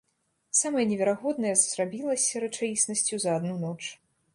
[0.59, 3.81] Самае неверагоднае зрабілася рэчаіснасцю за адну ноч.